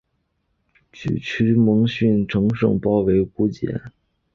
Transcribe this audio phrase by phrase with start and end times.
[0.91, 3.79] 沮渠蒙逊乘胜包围姑臧。